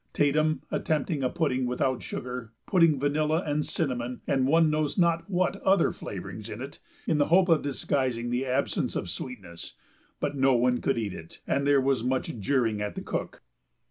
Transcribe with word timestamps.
Tatum 0.13 0.63
attempted 0.71 1.23
a 1.23 1.29
pudding 1.29 1.67
without 1.67 2.01
sugar, 2.01 2.53
putting 2.65 2.99
vanilla 2.99 3.43
and 3.45 3.63
cinnamon 3.63 4.21
and 4.25 4.47
one 4.47 4.71
knows 4.71 4.97
not 4.97 5.29
what 5.29 5.57
other 5.61 5.91
flavorings 5.91 6.49
in 6.49 6.59
it, 6.59 6.79
in 7.05 7.19
the 7.19 7.27
hope 7.27 7.49
of 7.49 7.61
disguising 7.61 8.31
the 8.31 8.43
absence 8.47 8.95
of 8.95 9.11
sweetness, 9.11 9.75
but 10.19 10.35
no 10.35 10.55
one 10.55 10.81
could 10.81 10.97
eat 10.97 11.13
it 11.13 11.41
and 11.45 11.67
there 11.67 11.79
was 11.79 12.03
much 12.03 12.35
jeering 12.39 12.81
at 12.81 12.95
the 12.95 13.01
cook. 13.03 13.43